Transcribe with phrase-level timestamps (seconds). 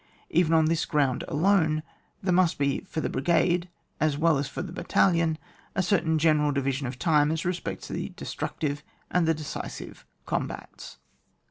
[0.31, 1.83] Even on this ground alone,
[2.23, 3.69] there must be for the brigade
[3.99, 5.37] as well as for the bat talion,
[5.75, 10.97] a certain general division of time as respects the destructive and the de cisive combats.